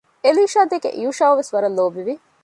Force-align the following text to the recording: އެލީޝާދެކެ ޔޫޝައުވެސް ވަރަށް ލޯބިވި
އެލީޝާދެކެ 0.23 0.89
ޔޫޝައުވެސް 1.03 1.51
ވަރަށް 1.53 1.75
ލޯބިވި 1.77 2.13